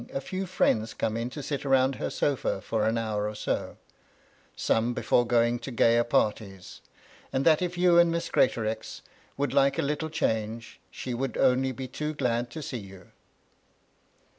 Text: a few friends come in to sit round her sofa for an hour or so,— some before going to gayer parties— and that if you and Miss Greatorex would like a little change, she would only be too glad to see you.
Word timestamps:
a 0.11 0.19
few 0.19 0.47
friends 0.47 0.95
come 0.95 1.15
in 1.15 1.29
to 1.29 1.43
sit 1.43 1.63
round 1.63 1.93
her 1.97 2.09
sofa 2.09 2.59
for 2.59 2.87
an 2.87 2.97
hour 2.97 3.29
or 3.29 3.35
so,— 3.35 3.77
some 4.55 4.95
before 4.95 5.27
going 5.27 5.59
to 5.59 5.69
gayer 5.69 6.03
parties— 6.03 6.81
and 7.31 7.45
that 7.45 7.61
if 7.61 7.77
you 7.77 7.99
and 7.99 8.09
Miss 8.11 8.27
Greatorex 8.29 9.03
would 9.37 9.53
like 9.53 9.77
a 9.77 9.83
little 9.83 10.09
change, 10.09 10.79
she 10.89 11.13
would 11.13 11.37
only 11.37 11.71
be 11.71 11.87
too 11.87 12.15
glad 12.15 12.49
to 12.49 12.63
see 12.63 12.79
you. 12.79 13.11